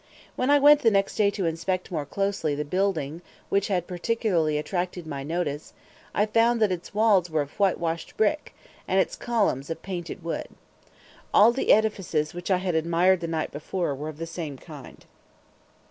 [0.35, 4.57] When I went the next day to inspect more closely the building which had particularly
[4.57, 5.73] attracted my notice,
[6.15, 8.55] I found that its walls were of whitewashed brick,
[8.87, 10.47] and its columns of painted wood.
[11.35, 15.05] All the edifices which I had admired the night before were of the same kind.